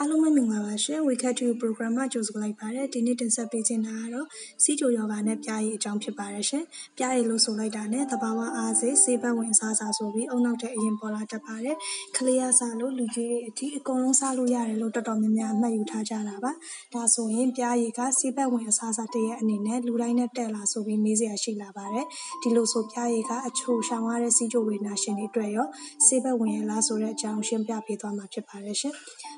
[0.00, 4.26] အားလုံးပဲမင်္ဂလာပါရှင် Wicked to program မှာကြိုဆိုလိုက်ပါတယ်ဒီနေ့တင်ဆက်ပေးခြင်းတာကတော့
[4.62, 6.64] စီးကြိုယောဂနဲ့ပြားရည်အကြောင်းဖြစ်ပါတယ်ရှင်
[6.98, 11.76] ပြားရည်လို့ဆိုလိုက်တာနဲ့တဘာဝအားစေစေဘက်ဝင်စားစားဆိုပြီးအုံနောက်တဲ့အရင်ပေါ်လာတတ်ပါတယ်
[12.16, 16.52] ခလေးရစားလို့လူကြီးတွေအထိအကုန်လုံးစားလို့ရတယ်လို့တော်တော်များများအမှတ်ယူထားကြတာပါ
[16.94, 22.06] ဒါဆိုရင်ပြားရည်ကစေဘက်ဝင်အစားစားတရဲ့အနေနဲ့လူတိုင်းနဲ့တက်လာဆိုပြီးမေးစရာရှိလာပါတယ်
[22.42, 25.66] ဒီလိုဆိုပြားရည်ကအချိုရှောင်ရတဲ့စီးကြိုဝေနာရှင်တွေအတွက်ရော
[26.06, 28.94] စေဘက်ဝင်ရလားဆိုတဲ့အကြောင်းရှင်းပြပေးသွားမှာဖြစ်ပါတယ်ရှင်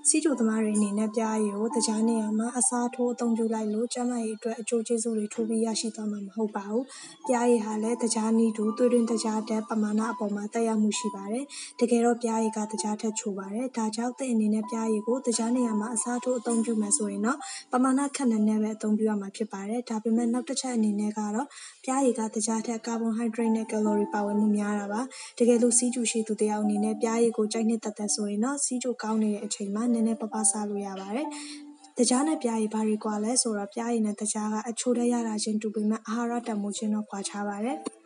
[0.09, 6.82] စီးကြိုသမားတွေအနေနဲ့ပြားရည်ကိုတကြားနေရာမှာ အစားထိုး အသုံးပြုလိုက်လို့ ကျန်းမာရေးအတွက် အကျိုးကျေးဇူးတွေထိုးပြီး ရရှိသွားမှာ မဟုတ်ပါဘူး။
[7.27, 11.45] ပြားရည်ဟာလည်းတကြားနည်းတူ သွေးတွင်းတကြားတက်ပမာဏအပေါ်မှာတက်ရောက်မှု ရှိပါတယ်။
[11.81, 17.39] တကယ်တော့ပြားရည်ကတကြားထက် ချိုပါတယ်။ဒါကြောင့်တဲ့အနေနဲ့ပြားရည်ကိုတကြားနေရာမှာ အစားထိုး အသုံးပြုမယ်ဆိုရင်တော့
[17.73, 21.46] ပမာဏခက်နေနဲ့ပဲ အသုံးပြုရမှာ ဖြစ်ပါတယ်။ဒါပေမဲ့ နောက်တစ်ချက်အနေနဲ့ကတော့
[21.85, 25.01] ပြားရည်ကတကြားထက် ကာဗွန်ဟိုက်ဒရိတ်နဲ့ ကယ်လိုရီ ပါဝင်မှု များတာပါ။
[25.39, 31.29] တကယ်လို့စီးကျူရှိသူတယောက်အနေနဲ့ပြားရည်ကို ကြိုက်နှစ်သက်သက်ဆိုရင်တော့စီးကျူကောင်းနေတဲ့အချိန်မှာ နည်းနည်းပါးပါးစားလို့ရပါတယ်။
[31.99, 37.79] တကြားနဲ့ပြားရည်ဘာတွေကွာလဲဆိုတော့ပြားရည်နဲ့တကြားကအချိုးထဲရတာချင်းတူပေမဲ့အာဟာရတန်ဖိုးချင်းတော့ကွာခြားပါတယ်။။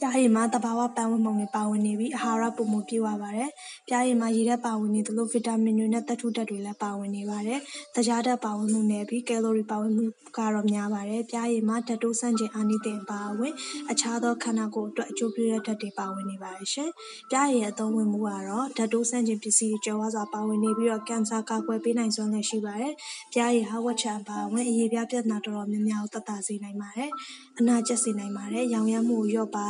[0.00, 3.50] ပျားရည်မှာ သဘာဝပတ်ဝန်းပုံတွေ ပါဝင်နေပြီး အာဟာရ ပိုမိုပြည့်ဝပါတယ်။
[3.88, 7.60] ပျားရည်မှာ ရေဓာတ်ပါဝင်နေသလို ဗီတာမင်တွေနဲ့ သတ္တုဓာတ်တွေလည်း ပါဝင်နေပါတယ်။
[7.94, 10.04] သကြားဓာတ်ပါဝင်မှုနည်းပြီး ကယ်လိုရီပါဝင်မှု
[10.36, 13.52] ကတော့ များပါတယ်။ပျားရည်မှာ ဓာတ်တိုးဆန့်ကျင်အာနိသင် အပါအဝင်
[13.90, 16.90] အခြားသော ခန္ဓာကိုယ်အတွက် အကျိုးပြုတဲ့ဓာတ်တွေ ပါဝင်နေပါတယ်ရှင်။
[17.30, 22.92] ပျားရည်ရဲ့ အသုံးဝင်မှုကတော့ ဓာတ်တိုးဆန့်ကျင်ပစ္စည်းတွေ ကြွယ်ဝစွာ ပါဝင်နေပြီးတော့ကင်ဆာ ကာကွယ်ပေးနိုင်စွမ်းလည်း ရှိပါတယ်။
[23.32, 27.10] ပျားရည်ဟာ ဝက်ချံအပါအဝင် အရေပြားပြဿနာ တော်တော်များများကို သက်သာစေနိုင်ပါတယ်။
[27.58, 29.68] အနာကျက်စေနိုင်ပါတယ်။ရောင်ရမ်းမှုကို လျော့ပါ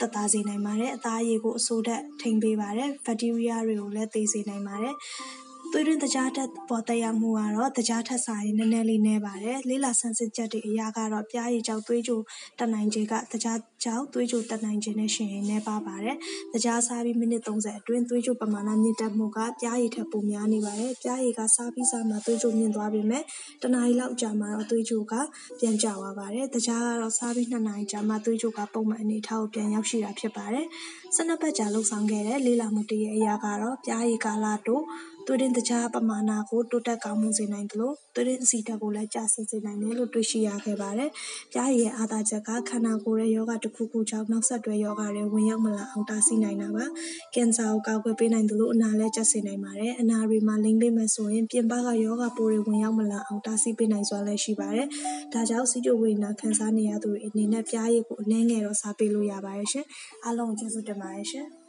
[0.00, 4.94] သက်သာစေနိုင်ပါတယ်။အသားအရည်ကိုအဆိုးဓာတ်ထိန်းပေးပါတယ်။ဘက်တီးရီးယားတွေကိုလည်းသေစေနိုင်ပါတယ်
[5.78, 12.20] သွေးတွင်းသကြားဓာတ်ပေါ်သက်ရောက်မှုကတော့ သကြားထက်စာရင်နည်းနည်းလေးနည်းပါတယ်။လေ့လာဆန်းစစ်ချက်တွေအရကတော့ ပျားရည်ကြောင့်သွေးကြို
[12.58, 16.16] တက်နိုင်ခြေက သကြားကြောင့်သွေးကြိုတက်နိုင်ခြေနဲ့ယှဉ်ရင် နည်းပါးပါတယ်။
[16.52, 23.22] သကြားစားပြီး မိနစ် ၃၀ အတွင်း သွေးကြိုပမာဏမြင့်တက်မှုက ပျားရည်ထက် ပိုများနေပါတယ်။ပျားရည်က စားပြီးစားမှ သွေးကြိုမြင့်သွားပေမဲ့
[23.62, 25.14] တနာရီလောက်အကြာမှာတော့ သွေးကြိုက
[25.60, 30.66] ပြန်ကျသွားပါတယ်။သကြားကတော့ စားပြီး ၂ နာရီကြာမှ သွေးကြိုက ပုံမှန်အနေအထားကို ပြန်ရောက်ရှိတာဖြစ်ပါတယ်။
[31.16, 34.80] ၁၂ ပတ်ကြာ လုပ်ဆောင်ခဲ့တဲ့ လေ့လာမှုတရပ်အရကတော့ ပျားရည်ကာလတို
[35.26, 41.10] သွေးတွင်းသကြားပမာဏကို တိုးတက်ကောင်းမွန်စေနိုင်သလို သွေးတွင်းအဆီဓာတ်ကိုလည်း ကျဆင်းစေနိုင်တယ်လို့ တွေ့ရှိရခဲ့ပါတယ်။
[41.52, 46.84] ပျားရည်ရဲ့ အားသာချက်က ခန္ဓာကိုယ်ရဲ့ရောဂါတစ်ခုခုကြောင့် နောက်ဆက်တွဲရောဂါတွေ ဝင်ရောက်မလာအောင် တားဆီးနိုင်တာပါ။
[47.34, 54.88] ကင်ဆာကို ကာကွယ်ပေးနိုင်သလို အနာလည်း ကျစေနိုင်ပါတယ်။အနာတွေမှာ လိမ်ပေးမယ်ဆိုရင် ပြင်ပက ရောဂါပိုးတွေ ဝင်ရောက်မလာအောင် တားဆီးပေးနိုင်စွမ်းလည်း ရှိပါတယ်။
[55.32, 59.84] ဒါကြောင့်စီးကျိုဝေဒနာ ခံစားနေရသူတွေအနေနဲ့ပျားရည်ကို အနည်းငယ်တော့ စားပေးလို့ရပါတယ်ရှင်။
[60.24, 61.48] အားလုံးကျေးဇူးတင်ပါတယ်ရှင်။